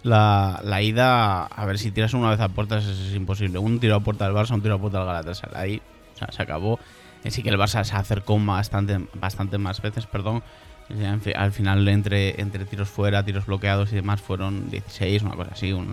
[0.04, 3.60] La, la ida, a ver, si tiras una vez a puertas es, es imposible.
[3.60, 5.82] Un tiro a puerta del Barça, un tiro a puerta del Galatasaray.
[6.16, 6.80] O sea, se acabó.
[7.24, 10.44] Eh, Sí que el Barça se acercó bastante, bastante más veces, perdón.
[11.22, 15.52] Fi- Al final, entre, entre tiros fuera, tiros bloqueados y demás, fueron 16, una cosa
[15.54, 15.74] así.
[15.74, 15.90] un-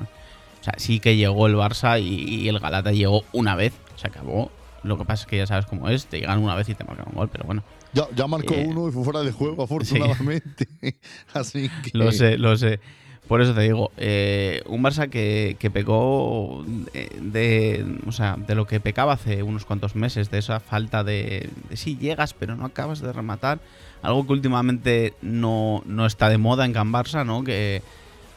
[0.61, 2.07] o sea, sí que llegó el Barça y,
[2.43, 4.51] y el Galata llegó una vez, se acabó.
[4.83, 6.85] Lo que pasa es que ya sabes cómo es, te llegan una vez y te
[6.85, 7.62] marcan un gol, pero bueno.
[7.95, 10.69] Ya, ya marcó Eh, uno y fue fuera de juego, afortunadamente.
[11.35, 11.90] Así que.
[11.99, 12.81] Lo sé, lo sé.
[13.29, 18.55] Por eso te digo, eh, un Barça que, que pecó de, de- o sea, de
[18.55, 22.55] lo que pecaba hace unos cuantos meses, de esa falta de, de sí llegas, pero
[22.55, 23.61] no acabas de rematar.
[24.03, 27.43] Algo que últimamente no, no está de moda en Can Barça, ¿no?
[27.45, 27.81] Que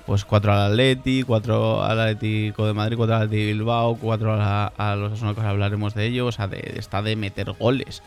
[0.06, 4.68] pues cuatro al Atleti, cuatro al Atlético de Madrid, cuatro al Atleti Bilbao, cuatro a,
[4.68, 8.02] a los ahora hablaremos de ello, o sea, de, está de meter goles.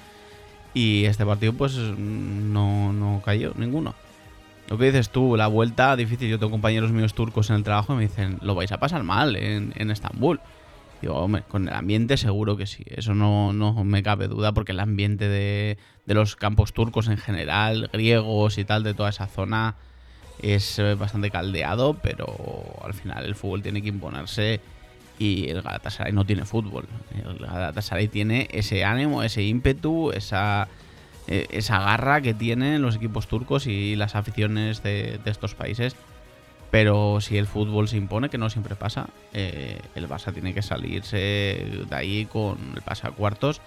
[0.73, 3.95] Y este partido pues no, no cayó ninguno.
[4.71, 6.31] Lo que dices tú, la vuelta difícil.
[6.31, 9.03] Yo tengo compañeros míos turcos en el trabajo y me dicen, lo vais a pasar
[9.03, 10.41] mal en, en Estambul.
[11.03, 12.85] Digo, hombre, con el ambiente seguro que sí.
[12.87, 17.17] Eso no, no me cabe duda porque el ambiente de, de los campos turcos en
[17.17, 19.75] general, griegos y tal, de toda esa zona,
[20.41, 22.27] es bastante caldeado, pero
[22.85, 24.61] al final el fútbol tiene que imponerse
[25.19, 26.87] y el Galatasaray no tiene fútbol.
[27.27, 30.69] El Galatasaray tiene ese ánimo, ese ímpetu, esa,
[31.27, 35.97] eh, esa garra que tienen los equipos turcos y las aficiones de, estos países.
[36.71, 40.63] Pero si el fútbol se impone, que no siempre pasa, eh, el Barça tiene que
[40.63, 43.61] salirse de ahí con el pase a cuartos.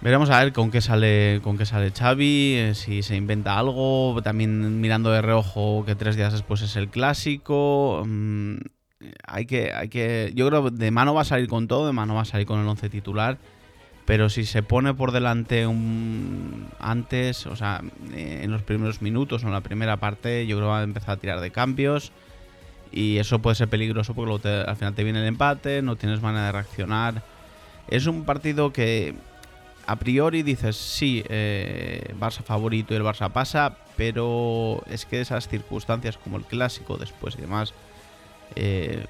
[0.00, 4.20] Veremos a ver con qué sale, con qué sale Xavi, eh, si se inventa algo.
[4.22, 8.04] También mirando de reojo que tres días después es el clásico.
[8.06, 8.56] mm,
[9.26, 10.32] hay que, hay que.
[10.34, 12.46] Yo creo que de mano va a salir con todo, de mano va a salir
[12.46, 13.38] con el once titular.
[14.08, 17.82] Pero si se pone por delante un antes, o sea,
[18.14, 20.82] eh, en los primeros minutos o en la primera parte, yo creo que va a
[20.82, 22.10] empezar a tirar de cambios.
[22.90, 26.46] Y eso puede ser peligroso porque al final te viene el empate, no tienes manera
[26.46, 27.22] de reaccionar.
[27.88, 29.14] Es un partido que
[29.86, 35.48] a priori dices, sí, eh, Barça favorito y el Barça pasa, pero es que esas
[35.48, 37.74] circunstancias como el clásico después y demás
[38.56, 39.04] eh,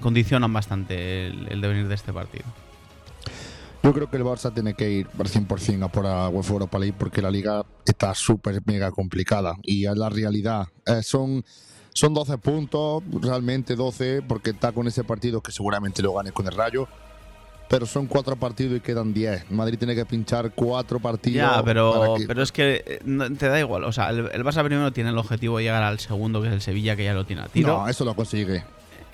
[0.00, 2.46] condicionan bastante el devenir de este partido.
[3.82, 6.78] Yo creo que el Barça tiene que ir al 100% a por la UEFA Europa
[6.78, 10.68] League porque la liga está súper mega complicada y es la realidad.
[10.86, 11.44] Eh, son,
[11.92, 16.46] son 12 puntos, realmente 12, porque está con ese partido que seguramente lo gane con
[16.46, 16.86] el Rayo.
[17.68, 19.50] Pero son cuatro partidos y quedan 10.
[19.50, 21.36] Madrid tiene que pinchar cuatro partidos.
[21.56, 23.82] Ya, pero, que- pero es que eh, te da igual.
[23.84, 26.54] O sea, el, el Barça primero tiene el objetivo de llegar al segundo, que es
[26.54, 27.78] el Sevilla, que ya lo tiene a tiro.
[27.78, 28.62] No, eso lo consigue.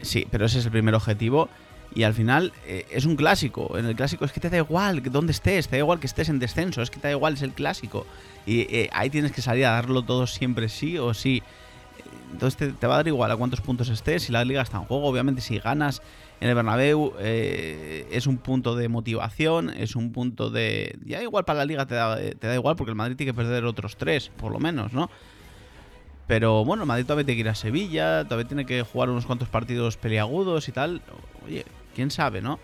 [0.02, 1.48] Sí, pero ese es el primer objetivo.
[1.94, 3.76] Y al final eh, es un clásico.
[3.78, 6.28] En el clásico es que te da igual dónde estés, te da igual que estés
[6.28, 8.06] en descenso, es que te da igual, es el clásico.
[8.46, 11.42] Y eh, ahí tienes que salir a darlo todo siempre sí o sí.
[12.32, 14.84] Entonces te, va a dar igual a cuántos puntos estés, si la liga está en
[14.84, 15.06] juego.
[15.06, 16.02] Obviamente si ganas
[16.40, 20.98] en el Bernabéu eh, es un punto de motivación, es un punto de...
[21.04, 23.36] Ya igual para la liga te da, te da igual porque el Madrid tiene que
[23.36, 25.10] perder otros tres, por lo menos, ¿no?
[26.28, 29.48] Pero bueno, Madrid todavía tiene que ir a Sevilla, todavía tiene que jugar unos cuantos
[29.48, 31.00] partidos peliagudos y tal.
[31.46, 31.64] Oye,
[31.98, 32.60] quién sabe, ¿no?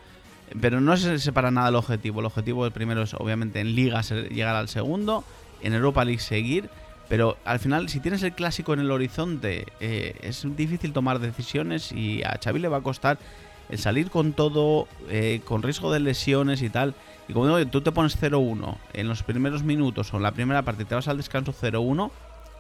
[0.61, 2.21] Pero no se separa nada el objetivo.
[2.21, 5.25] El objetivo el primero es obviamente en Liga llegar al segundo,
[5.61, 6.71] en Europa League seguir.
[7.09, 11.91] Pero al final, si tienes el clásico en el horizonte, eh, es difícil tomar decisiones
[11.91, 13.19] y a Xavi le va a costar
[13.71, 16.95] el salir con todo, eh, con riesgo de lesiones y tal.
[17.27, 20.63] Y como digo, tú te pones 0-1 en los primeros minutos o en la primera
[20.63, 22.13] parte y te vas al descanso 0-1,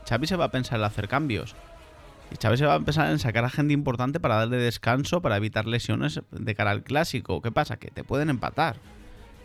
[0.08, 1.54] Xavi se va a pensar en hacer cambios.
[2.32, 5.36] Y Chávez se va a empezar en sacar a gente importante para darle descanso, para
[5.36, 7.42] evitar lesiones de cara al clásico.
[7.42, 7.76] ¿Qué pasa?
[7.76, 8.76] Que te pueden empatar.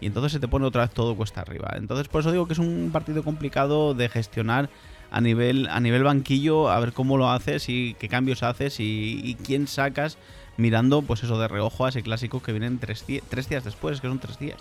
[0.02, 1.74] Y entonces se te pone otra vez todo cuesta arriba.
[1.76, 4.70] Entonces por eso digo que es un partido complicado de gestionar
[5.12, 9.38] a nivel, a nivel banquillo, a ver cómo lo haces y qué cambios haces y,
[9.44, 10.18] quién sacas
[10.58, 14.08] mirando pues eso de reojo a ese clásico que vienen tres, tres días después, que
[14.08, 14.58] son tres días.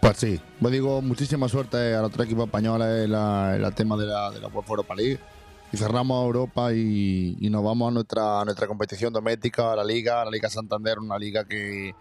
[0.00, 4.30] Pues sí, pues digo, muchísima suerte al otro equipo español en el tema de la,
[4.30, 4.94] de la Europa.
[5.72, 9.84] Y cerramos Europa y, y nos vamos a nuestra, a nuestra competición doméstica, a la
[9.84, 11.94] Liga, a la Liga Santander, una liga que,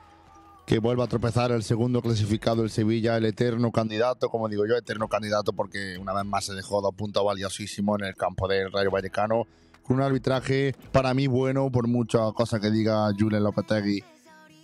[0.66, 4.76] que vuelve a tropezar el segundo clasificado, el Sevilla, el eterno candidato, como digo yo,
[4.76, 8.72] eterno candidato porque una vez más se dejó dos puntos valiosísimos en el campo del
[8.72, 9.46] Rayo Vallecano,
[9.84, 14.04] con un arbitraje para mí bueno, por muchas cosas que diga Julen Lopetegui.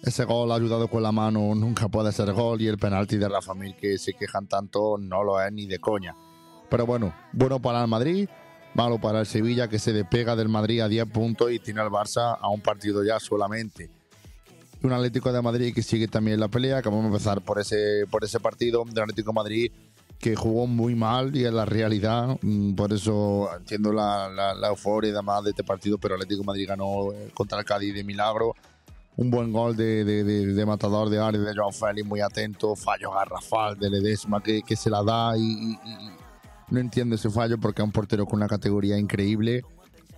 [0.01, 3.53] Ese gol ayudado con la mano nunca puede ser gol y el penalti de Rafa
[3.53, 6.15] Mir que se quejan tanto no lo es ni de coña.
[6.71, 8.27] Pero bueno, bueno para el Madrid,
[8.73, 11.89] malo para el Sevilla que se despega del Madrid a 10 puntos y tiene al
[11.89, 13.89] Barça a un partido ya solamente.
[14.83, 18.05] Un Atlético de Madrid que sigue también la pelea, que vamos a empezar por ese,
[18.09, 19.71] por ese partido del Atlético Madrid
[20.17, 24.67] que jugó muy mal y es la realidad, mm, por eso entiendo la, la, la
[24.67, 27.93] euforia y demás de este partido, pero Atlético de Madrid ganó eh, contra el Cádiz
[27.95, 28.53] de milagro
[29.17, 32.75] un buen gol de, de, de- de matador de área de Joao Félix, muy atento,
[32.75, 35.75] fallo garrafal de Ledesma que, que se la da y
[36.71, 39.63] no entiendo ese fallo porque es un portero con una categoría increíble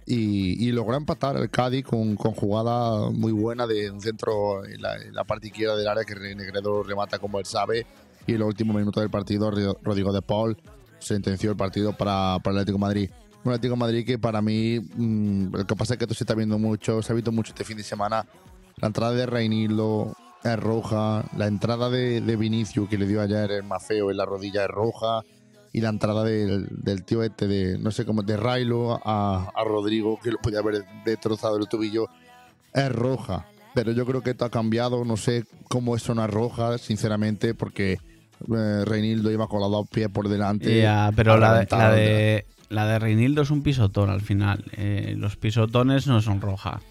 [0.06, 5.24] y, y logró empatar el Cádiz con, con jugada muy buena de centro en la,
[5.24, 7.86] parte izquierda del área que Negredo remata como él sabe
[8.28, 10.58] y en los últimos minutos del partido Ro- Rodrigo de Paul
[11.00, 13.10] sentenció el partido para, el Atlético Madrid.
[13.44, 16.24] Un Atlético de Madrid que para mí, mm, lo que pasa es que esto se
[16.24, 18.26] está viendo mucho, se ha visto mucho este fin de semana.
[18.78, 23.52] La entrada de Reinildo es roja, la entrada de, de Vinicius que le dio ayer
[23.52, 25.22] el más feo en la rodilla es roja
[25.74, 29.64] y la entrada del, del tío este de, no sé cómo, de Railo a, a
[29.66, 32.08] Rodrigo que lo podía haber destrozado el tobillo
[32.74, 33.48] es roja.
[33.74, 37.94] Pero yo creo que esto ha cambiado, no sé cómo es una roja, sinceramente, porque
[37.94, 40.80] eh, Reinildo iba con los dos pies por delante.
[40.80, 44.64] Ya, pero la de, la de Reinildo es un pisotón al final.
[44.78, 46.82] Eh, los pisotones no son roja.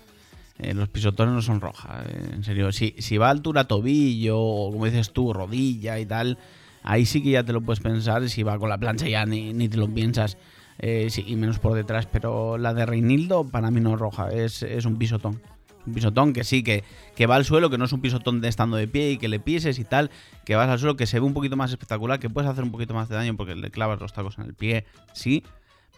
[0.58, 2.04] Eh, los pisotones no son roja.
[2.08, 6.06] eh, en serio, si, si va a altura tobillo o como dices tú, rodilla y
[6.06, 6.36] tal,
[6.82, 8.28] ahí sí que ya te lo puedes pensar.
[8.28, 10.38] Si va con la plancha ya ni, ni te lo piensas.
[10.78, 12.06] Eh, sí, y menos por detrás.
[12.06, 15.40] Pero la de Reinildo para mí no es roja, es, es un pisotón.
[15.86, 16.84] Un pisotón que sí, que,
[17.16, 19.28] que va al suelo, que no es un pisotón de estando de pie y que
[19.28, 20.10] le pises y tal,
[20.44, 22.70] que vas al suelo, que se ve un poquito más espectacular, que puedes hacer un
[22.70, 25.42] poquito más de daño porque le clavas los tacos en el pie, sí,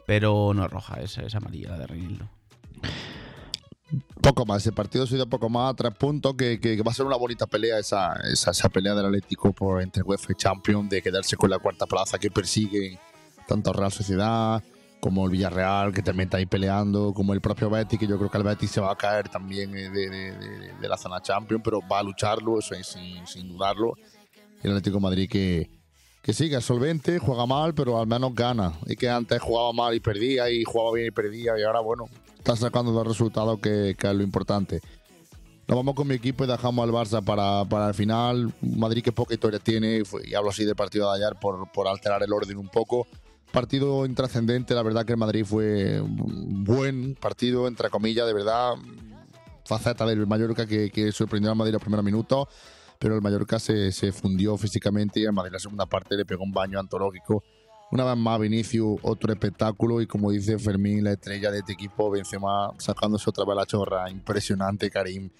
[0.06, 2.28] pero no es roja, es, es amarilla la de Reinildo.
[4.20, 7.16] Poco más, el partido ha sido poco más, tres puntos, que, va a ser una
[7.16, 11.36] bonita pelea esa, esa, esa pelea del Atlético por, entre UEFA y Champions, de quedarse
[11.36, 12.98] con la cuarta plaza que persiguen
[13.46, 14.62] tanto Real Sociedad
[15.04, 18.30] como el Villarreal, que también está ahí peleando, como el propio Betis, que yo creo
[18.30, 21.98] que el Betis se va a caer también eh, de, la zona Champions, pero va
[21.98, 23.92] a lucharlo, eso es sin, dudarlo.
[24.62, 25.68] El Atlético de Madrid que,
[26.22, 28.72] que solvente, juega mal, pero al menos gana.
[28.86, 32.08] Y que antes jugaba mal y perdía, y jugaba bien y perdía, y ahora, bueno,
[32.44, 34.82] está sacando los resultados que, que es lo importante.
[35.66, 38.52] Nos vamos con mi equipo y dejamos al Barça para, para el final.
[38.60, 42.22] Madrid que poca historia tiene, y hablo así del partido de ayer por, por alterar
[42.22, 43.06] el orden un poco.
[43.50, 48.74] Partido intrascendente, la verdad que el Madrid fue un buen partido, entre comillas, de verdad.
[49.64, 52.48] Faceta del Mallorca que, que sorprendió al Madrid los primeros minutos,
[52.98, 56.44] pero el Mallorca se, se fundió físicamente y el Madrid la segunda parte le pegó
[56.44, 57.42] un baño antológico.
[57.94, 62.10] Una vez más, Vinicius, otro espectáculo y como dice Fermín, la estrella de este equipo,
[62.10, 64.10] Benzema sacándose otra vez la chorra.
[64.10, 65.30] Impresionante, Karim,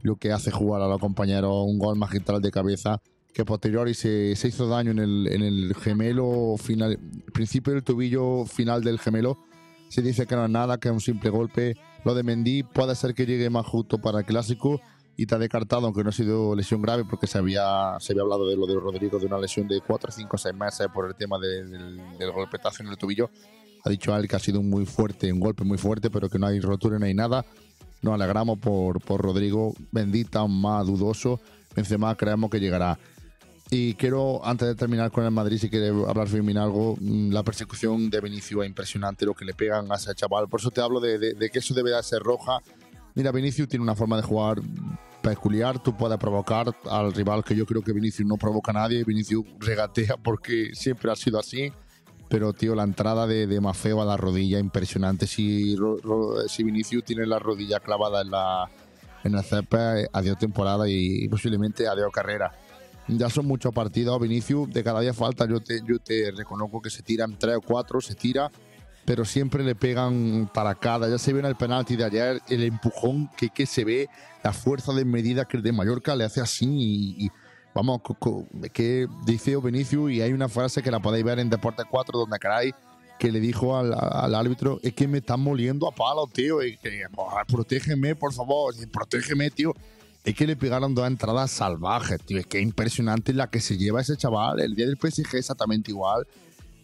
[0.00, 4.36] lo que hace jugar a los compañeros, un gol magistral de cabeza que posteriori se,
[4.36, 7.00] se hizo daño en el, en el gemelo final,
[7.32, 9.36] principio del tobillo final del gemelo.
[9.88, 11.74] Se dice que no es nada, que es un simple golpe.
[12.04, 14.80] Lo de Mendy puede ser que llegue más justo para el clásico
[15.16, 18.48] y está descartado, aunque no ha sido lesión grave, porque se había, se había hablado
[18.48, 21.38] de lo de Rodrigo, de una lesión de 4, 5, 6 meses por el tema
[21.38, 23.30] de- del, del golpetazo en el tobillo.
[23.84, 26.46] Ha dicho él que ha sido muy fuerte, un golpe muy fuerte, pero que no
[26.46, 27.44] hay rotura, no hay nada.
[28.02, 31.40] Nos alegramos por, por Rodrigo, bendita, más dudoso.
[31.76, 32.98] Benzema creemos que llegará.
[33.70, 37.42] Y quiero, antes de terminar con el Madrid, si quiere hablar Firmín algo, mm, la
[37.42, 40.48] persecución de Vinicius es impresionante, lo que le pegan a ese chaval.
[40.48, 42.58] Por eso te hablo de, de- de que eso debe de ser roja.
[43.14, 44.60] Mira, Vinicius tiene una forma de jugar
[45.24, 49.02] peculiar, tú puedes provocar al rival, que yo creo que Vinicius no provoca a nadie,
[49.04, 51.72] Vinicius regatea porque siempre ha sido así.
[52.28, 55.26] Pero, tío, la entrada de, de Mafeo a la rodilla, impresionante.
[55.26, 55.76] Si,
[56.58, 58.70] Vinicius tiene la rodilla clavada en la
[59.24, 62.52] en el césped, adiós temporada y posiblemente adiós carrera.
[63.08, 66.90] Ya son muchos partidos, Vinicius, de cada día falta, yo te, yo te reconozco que
[66.90, 68.50] se tiran tres o cuatro, se tira,
[69.04, 71.08] pero siempre le pegan para cada.
[71.08, 74.08] Ya se ve en el penalti de ayer, el empujón que, que se ve,
[74.42, 77.30] la fuerza de medida que el de Mallorca le hace así y, y
[77.74, 78.00] vamos,
[78.72, 82.38] que dice Vinicius y hay una frase que la podéis ver en Deporte 4 donde
[82.38, 82.74] queráis,
[83.18, 86.76] que le dijo al, al árbitro, es que me están moliendo a palo, tío, y
[86.78, 89.72] que, "Joder, protégeme, por favor, protégeme, tío.
[90.24, 92.38] Es que le pegaron dos entradas salvajes, tío.
[92.40, 94.58] Es que es impresionante la que se lleva ese chaval.
[94.60, 96.26] El día del PSG exactamente igual.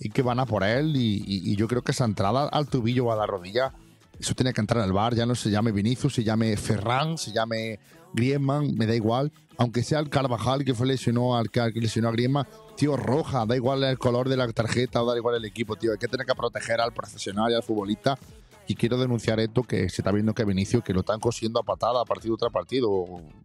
[0.01, 0.95] Y que van a por él.
[0.97, 3.73] Y, yo creo que esa entrada al tobillo o a la rodilla,
[4.19, 5.15] eso tiene que entrar al bar.
[5.15, 7.79] Ya no se llame Vinicius, se llame Ferran, se llame
[8.13, 9.31] Griezmann, me da igual.
[9.59, 12.97] Aunque sea el Carvajal que fue lesionó al que al que lesionó a Griezmann, tío,
[12.97, 15.93] roja, da igual el color de la tarjeta o da igual el equipo, tío.
[15.93, 18.19] Hay que tener que proteger al profesional y al futbolista.
[18.67, 21.63] Y quiero denunciar esto que se está viendo que Vinicius que lo están cosiendo a
[21.63, 22.89] patada partido tras partido,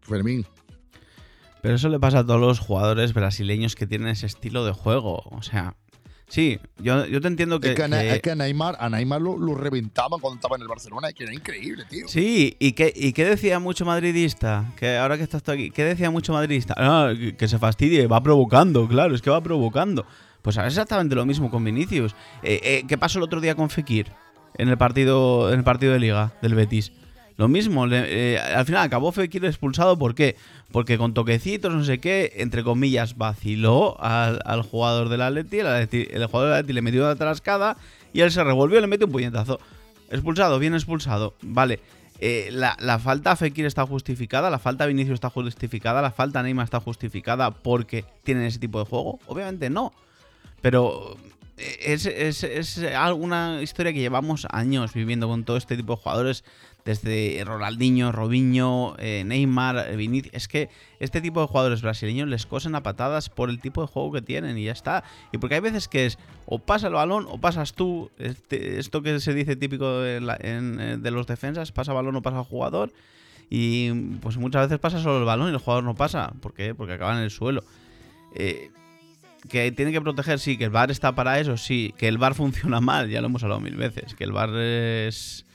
[0.02, 0.46] Fermín.
[1.65, 5.24] Pero eso le pasa a todos los jugadores brasileños que tienen ese estilo de juego.
[5.32, 5.76] O sea,
[6.27, 7.69] sí, yo, yo te entiendo que.
[7.69, 10.55] es, que a, que- es que a Neymar, a Neymar lo, lo reventaban cuando estaba
[10.55, 12.07] en el Barcelona, es que era increíble, tío.
[12.07, 14.71] Sí, ¿y qué, ¿y qué decía mucho madridista?
[14.77, 16.73] Que ahora que estás tú aquí, ¿qué decía mucho madridista?
[16.77, 20.05] Ah, que, que se fastidie, va provocando, claro, es que va provocando.
[20.41, 22.13] Pues ahora es exactamente lo mismo con Vinicius.
[22.43, 24.11] Eh, eh, ¿Qué pasó el otro día con Fekir?
[24.57, 26.91] En el partido, en el partido de liga del Betis.
[27.38, 30.38] Lo mismo, eh, al final acabó Fekir expulsado, ¿por qué?
[30.71, 36.26] Porque con toquecitos, no sé qué, entre comillas, vaciló al, jugador del Atleti, el, el
[36.28, 37.76] jugador del Atleti le metió una trascada
[38.13, 39.60] y él se revolvió y le metió un puñetazo.
[40.10, 41.82] Expulsado, bien expulsado, vale.
[42.19, 46.12] Eh, la, la falta a Fekir está justificada, la falta a Vinicius está justificada, la
[46.12, 49.19] falta a Neymar está justificada porque tienen ese tipo de juego.
[49.28, 49.91] Obviamente no.
[50.62, 51.17] Pero
[51.58, 56.44] es, es, es alguna historia que llevamos años viviendo con todo este tipo de jugadores
[56.86, 60.34] desde Ronaldinho, Robinho, eh, Neymar, eh, Vinicius.
[60.36, 63.88] Es que este tipo de jugadores brasileños les cosen a patadas por el tipo de
[63.88, 65.04] juego que tienen y ya está.
[65.32, 68.12] Y porque hay veces que es o pasa el balón o pasas tú.
[68.20, 72.44] Este- esto que se dice típico de, eh, de los defensas, pasa balón o pasa
[72.44, 72.94] jugador.
[73.50, 73.91] Y
[74.22, 76.34] pues muchas veces pasa solo el balón y el jugador no pasa.
[76.39, 76.76] ¿Por qué?
[76.76, 77.63] Porque acaba en el suelo.
[78.36, 78.70] Eh,
[79.49, 82.34] que tiene que proteger, sí, que el bar está para eso, sí, que el bar
[82.36, 85.45] funciona mal, ya lo hemos hablado mil veces, que el bar es...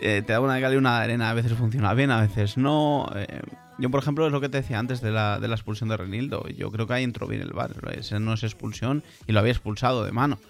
[0.00, 3.10] eh, te da una cal y una arena, a veces funciona bien, a veces no.
[3.14, 3.40] eh,
[3.78, 5.96] yo, por ejemplo, es lo que te decía antes de la, de la expulsión de
[5.96, 6.44] Renildo.
[6.48, 7.70] Yo creo que ahí entró bien el bar.
[7.96, 10.40] Ese no es expulsión y lo había expulsado de mano.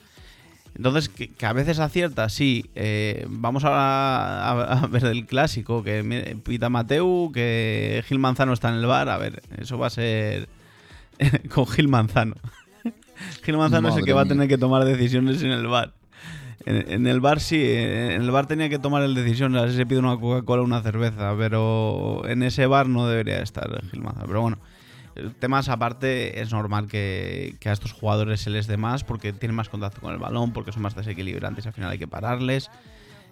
[0.75, 2.71] Entonces, que, a veces acierta, sí.
[2.75, 8.71] eh, vamos ahora a, a ver el clásico, que pita Mateu, que Gil Manzano está
[8.71, 9.11] en el bar.
[9.11, 10.49] A ver, eso va a ser
[11.55, 12.37] con Gil Manzano.
[13.45, 14.35] Gil Manzano es el Madre que va a mía.
[14.35, 15.95] tener que tomar decisiones en el bar.
[16.65, 19.71] En, en el bar sí, en el bar tenía que tomar el decisión, a ver
[19.71, 23.69] si se pide una Coca-Cola o una cerveza, pero en ese bar no debería estar
[23.91, 24.27] Gil Manzano.
[24.27, 24.59] Pero bueno,
[25.39, 29.57] temas aparte, es normal que, que a estos jugadores se les dé más porque tienen
[29.57, 32.71] más contacto con el balón, porque son más desequilibrantes al final hay que pararles.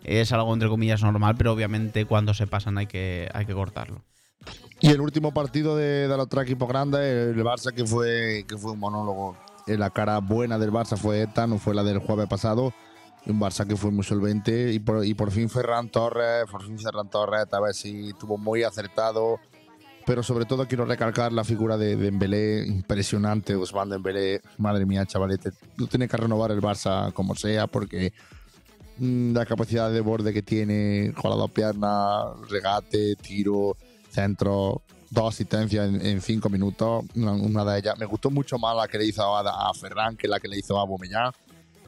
[0.05, 4.03] Es algo entre comillas normal, pero obviamente cuando se pasan hay que, hay que cortarlo.
[4.80, 8.72] Y el último partido de, del otro equipo grande, el Barça, que fue, que fue
[8.72, 9.36] un monólogo.
[9.66, 12.72] La cara buena del Barça fue esta, no fue la del jueves pasado.
[13.26, 16.78] Un Barça que fue muy solvente y por, y por fin Ferran Torres, por fin
[16.78, 19.40] Ferran Torres, a ver si estuvo muy acertado.
[20.04, 24.40] Pero sobre todo quiero recalcar la figura de Dembélé, impresionante, Ousmane Dembélé.
[24.58, 28.12] Madre mía, chavalete, tú tienes que renovar el Barça como sea porque
[28.98, 33.76] mm, la capacidad de borde que tiene, con las dos piernas, regate, tiro,
[34.16, 37.98] centro, dos asistencias en, en cinco minutos, una, una de ellas.
[37.98, 40.59] Me gustó mucho más la que le hizo a, a Ferran que la que le
[40.59, 41.33] hizo a Aubameyang,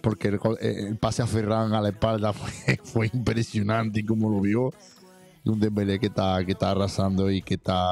[0.03, 4.31] porque el, gol- el pase a Ferran a la espalda fue, fue impresionante y como
[4.31, 4.71] lo vio.
[5.45, 7.87] Y un Dembélé que está, que está arrasando y que está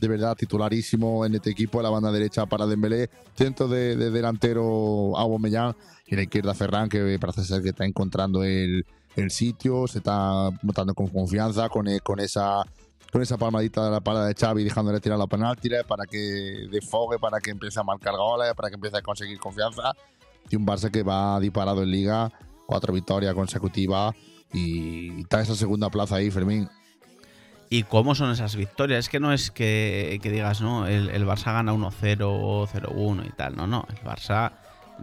[0.00, 5.16] de verdad titularísimo en este equipo, la banda derecha para Dembélé, centro de, de delantero
[5.16, 5.74] Aubameyang
[6.06, 9.98] y en la izquierda Ferran que parece ser que está encontrando el, el sitio, se
[9.98, 12.62] está montando con confianza, con, e- con esa
[13.12, 17.18] con esa palmadita de la pala de Xavi dejándole tirar la penalti para que desfogue,
[17.18, 19.92] para que empiece a marcar goles, para que empiece a conseguir confianza.
[20.50, 22.30] Y un Barça que va disparado en liga,
[22.66, 24.14] cuatro victorias consecutivas
[24.52, 26.68] y está esa segunda plaza ahí, Fermín.
[27.68, 29.06] ¿Y cómo son esas victorias?
[29.06, 33.26] Es que no es que, que digas, no, el, el Barça gana 1-0 o 0-1
[33.26, 33.56] y tal.
[33.56, 33.86] No, no.
[33.88, 34.52] El Barça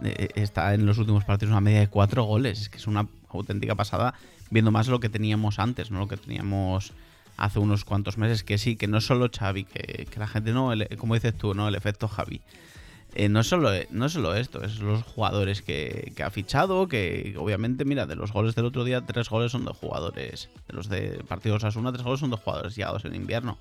[0.02, 2.62] eh, está en los últimos partidos una media de cuatro goles.
[2.62, 4.14] Es que es una auténtica pasada
[4.50, 6.92] viendo más lo que teníamos antes, no lo que teníamos
[7.36, 8.44] hace unos cuantos meses.
[8.44, 11.74] Que sí, que no solo Xavi, que, la gente no, como dices tú, no, el
[11.74, 12.40] efecto Javi.
[13.16, 17.84] Eh, no, solo, no solo esto, es los jugadores que, que ha fichado, que obviamente,
[17.84, 21.22] mira, de los goles del otro día, tres goles son de jugadores, de los de
[21.28, 23.56] partidos Asuna, tres goles son de jugadores llegados en invierno.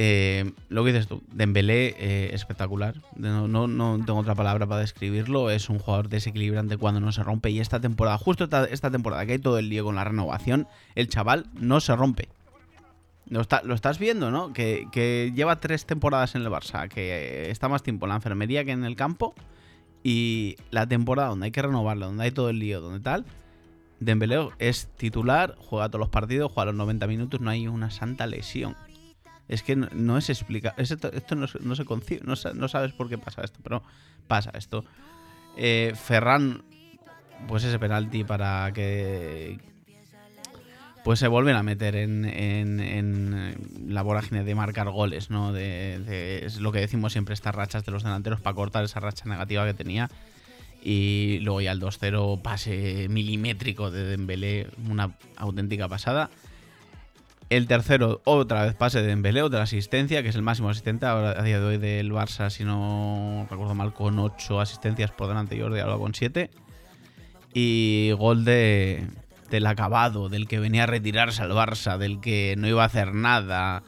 [0.00, 4.82] Eh, lo que dices tú, Dembélé, eh, espectacular, no, no, no tengo otra palabra para
[4.82, 8.90] describirlo, es un jugador desequilibrante cuando no se rompe y esta temporada, justo esta, esta
[8.90, 12.28] temporada que hay todo el lío con la renovación, el chaval no se rompe.
[13.30, 14.52] Lo, está- lo estás viendo, ¿no?
[14.52, 18.72] Que, lleva tres temporadas en el Barça, que está más tiempo en la enfermería que
[18.72, 19.34] en el campo.
[20.02, 23.26] Y la temporada donde hay que renovarlo, donde hay todo el lío, donde tal.
[24.00, 28.26] Dembélé es titular, juega todos los partidos, juega los 90 minutos, no hay una santa
[28.26, 28.76] lesión.
[29.48, 30.80] Es que no, es explicable.
[30.82, 33.82] Esto, no, se- concibe, no sabes por qué pasa esto, pero
[34.28, 34.84] pasa esto.
[35.56, 36.62] Eh, Ferran,
[37.48, 39.58] pues ese penalti para que,
[41.08, 45.54] pues se vuelven a meter en, en- en la vorágine de marcar goles, ¿no?
[45.54, 49.24] De, es lo que decimos siempre, estas rachas de los delanteros para cortar esa racha
[49.24, 50.10] negativa que tenía.
[50.84, 56.28] Y luego ya el 2-0, pase milimétrico de Dembélé, una auténtica pasada.
[57.48, 61.40] El tercero, otra vez pase de Dembélé, otra asistencia, que es el máximo asistente ahora
[61.40, 65.54] a día de hoy del Barça, si no recuerdo mal, con 8 asistencias por delante
[65.54, 66.50] de Jordi Alba con 7.
[67.54, 69.06] Y gol de,
[69.50, 73.14] del acabado, del que venía a retirarse al Barça, del que no iba a hacer
[73.14, 73.82] nada,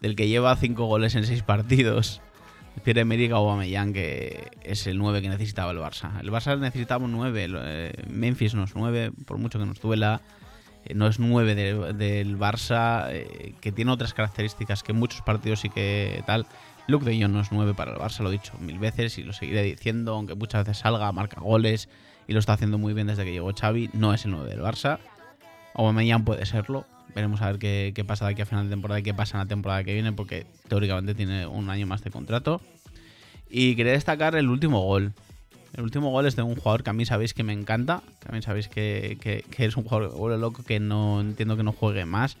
[0.00, 2.20] del que lleva 5 goles en 6 partidos.
[2.84, 6.20] Pierre-Emerick Aubameyang, que es el 9 que necesitaba el Barça.
[6.20, 10.20] El Barça necesitaba un 9, eh, Memphis no es 9, por mucho que nos duela.
[10.84, 15.60] eh, No es 9 de- del Barça, eh, que tiene otras características que muchos partidos
[15.60, 16.46] sí que tal.
[16.86, 19.22] Luke de Jong no es 9 para el Barça, lo he dicho mil veces y
[19.24, 21.88] lo seguiré diciendo, aunque muchas veces salga, marca goles
[22.28, 23.90] y lo está haciendo muy bien desde que llegó Xavi.
[23.92, 24.98] No es el 9 del Barça.
[25.74, 28.98] Aubameyang puede serlo, veremos a ver qué, qué pasa de aquí a final de temporada
[29.00, 32.10] y qué pasa en la temporada que viene, porque teóricamente tiene un año más de
[32.10, 32.60] contrato.
[33.50, 35.12] Y quería destacar el último gol.
[35.74, 38.02] El último gol es de un jugador que a mí sabéis que me encanta.
[38.20, 41.72] Que a mí sabéis que, que- es un jugador loco que no entiendo que no
[41.72, 42.38] juegue más.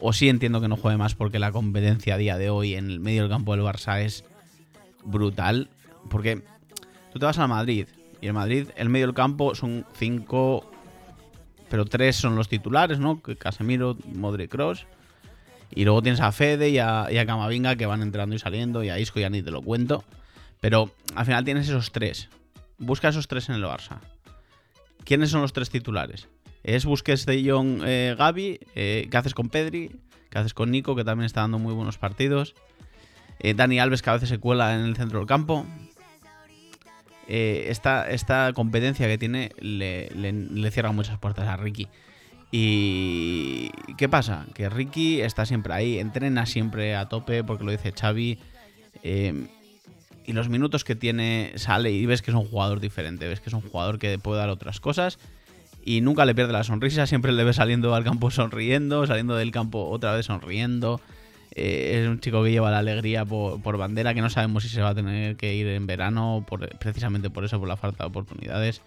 [0.00, 2.88] O sí entiendo que no juegue más porque la competencia a día de hoy en
[2.90, 4.24] el medio del campo del Barça es
[5.04, 5.68] brutal.
[6.08, 6.42] Porque
[7.12, 7.86] tú te vas al Madrid
[8.20, 10.70] y el Madrid, el medio del campo son cinco,
[11.68, 13.20] pero tres son los titulares, ¿no?
[13.20, 14.86] Casemiro, Modric, Cross.
[15.70, 18.88] Y luego tienes a Fede y a, y Camavinga que van entrando y saliendo, y
[18.88, 20.04] a Isco ya ni te lo cuento.
[20.60, 22.28] Pero al final tienes esos tres.
[22.78, 23.98] Busca esos tres en el Barça.
[25.04, 26.28] ¿Quiénes son los tres titulares?
[26.64, 28.60] Es Busquets de Jong eh, Gaby.
[28.74, 29.90] eh, ¿Qué haces con Pedri?
[30.30, 32.54] ¿Qué haces con Nico, que también está dando muy buenos partidos?
[33.38, 35.64] Eh, Dani Alves, que a veces se cuela en el centro del campo.
[37.28, 41.86] Eh, esta, esta competencia que tiene le, cierra muchas puertas a Ricky.
[42.50, 44.46] Y ¿qué pasa?
[44.54, 48.38] Que Ricky está siempre ahí, entrena siempre a tope, porque lo dice Xavi.
[49.02, 49.46] eh,
[50.28, 53.48] y los minutos que tiene sale y ves que es un jugador diferente, ves que
[53.48, 55.18] es un jugador que puede dar otras cosas
[55.82, 59.50] y nunca le pierde la sonrisa, siempre le ves saliendo al campo sonriendo, saliendo del
[59.52, 61.00] campo otra vez sonriendo.
[61.58, 64.90] Es un chico que lleva la alegría por, bandera, que no sabemos si se va
[64.90, 66.44] a tener que ir en verano,
[66.78, 68.82] precisamente por eso, por la falta de oportunidades.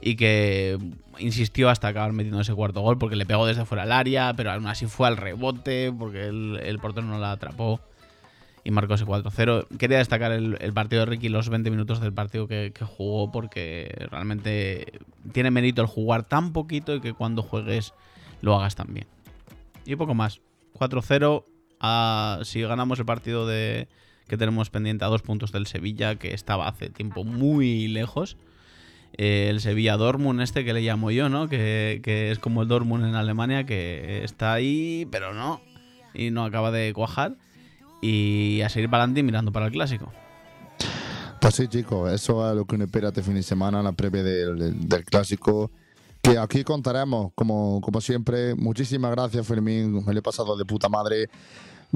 [0.00, 0.78] Y que
[1.18, 4.50] insistió hasta acabar metiendo ese cuarto gol, porque le pegó desde fuera del área, pero
[4.50, 7.80] aún así fue al rebote, porque el, portero no la atrapó
[8.64, 9.66] y marcó ese 4-0.
[9.78, 13.30] Quería destacar el, el partido de Ricky, los 20 minutos del partido que, que jugó,
[13.30, 15.00] porque realmente
[15.32, 17.94] tiene mérito el jugar tan poquito y que cuando juegues
[18.42, 19.06] lo hagas tan bien.
[19.86, 20.40] Y poco más.
[20.74, 21.44] 4-0.
[22.44, 23.88] Si ganamos el partido de
[24.28, 28.36] que tenemos pendiente a dos puntos del Sevilla, que estaba hace tiempo muy lejos.
[29.16, 31.48] Eh, el Sevilla Dortmund, este que le llamo yo, ¿no?
[31.48, 35.60] Que, que es como el Dortmund en Alemania, que está ahí, pero no.
[36.14, 37.36] Y no acaba de cuajar.
[38.00, 40.12] Y a seguir para adelante mirando para el clásico.
[41.40, 44.22] Pues sí, chicos, eso es lo que uno espera este fin de semana, la previa
[44.22, 45.70] del clásico.
[46.22, 48.54] Que aquí contaremos, como, como siempre.
[48.54, 50.02] Muchísimas gracias, Fermín.
[50.06, 51.28] Me lo he pasado de puta madre.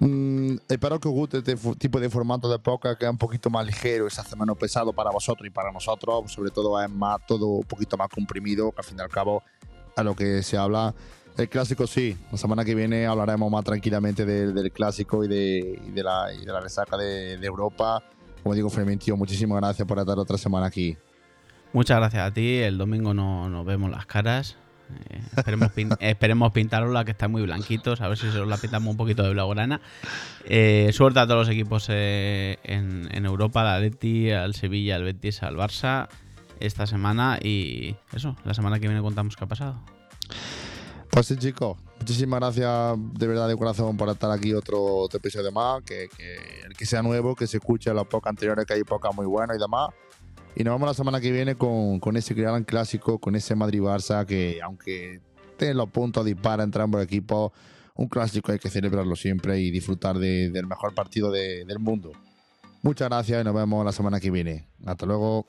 [0.00, 3.50] Mm, espero que os guste este tipo de formato de podcast que es un poquito
[3.50, 6.30] más ligero y se hace menos pesado para vosotros y para nosotros.
[6.30, 9.42] Sobre todo es más todo un poquito más comprimido, que al fin y al cabo
[9.96, 10.94] a lo que se habla.
[11.36, 16.60] El clásico sí, la semana que viene hablaremos más tranquilamente del, clásico y de, la,
[16.60, 18.02] resaca de, Europa.
[18.42, 20.96] Como digo, Fermín, tío, muchísimas gracias por estar otra semana aquí.
[21.72, 22.58] Muchas gracias a ti.
[22.58, 24.56] El domingo no nos vemos las caras.
[25.10, 28.00] Eh, esperemos, pin- esperemos pintarosla, que está muy blanquitos.
[28.00, 29.80] A ver si se la pintamos un poquito de blaugrana.
[30.44, 35.04] Eh, suerte a todos los equipos eh, en, en Europa: al Atleti, al Sevilla, al
[35.04, 36.08] Betis, al Barça.
[36.60, 39.80] Esta semana y eso, la semana que viene contamos qué ha pasado.
[41.10, 45.50] Pues sí, chicos, muchísimas gracias de verdad de corazón por estar aquí otro, otro episodio
[45.52, 45.82] más.
[45.82, 46.36] Que, que
[46.66, 49.56] el que sea nuevo, que se escuche los pocas anteriores, que hay pocas muy buenas
[49.56, 49.90] y demás.
[50.58, 54.58] Y nos vemos la semana que viene con, ese gran clásico, con ese Madrid-Barça que
[54.60, 55.20] aunque
[55.52, 57.52] estén los puntos dispara entre ambos equipos,
[57.94, 62.10] un clásico hay que celebrarlo siempre y disfrutar del mejor partido del mundo.
[62.82, 64.66] Muchas gracias y nos vemos la semana que viene.
[64.84, 65.46] Hasta luego.